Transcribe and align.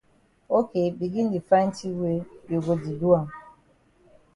Ok 0.59 0.71
begin 0.99 1.27
di 1.33 1.39
find 1.49 1.69
tin 1.77 1.93
wey 2.01 2.19
you 2.49 2.59
go 2.65 2.73
di 2.83 2.93
do 2.99 3.09
am. 3.19 3.27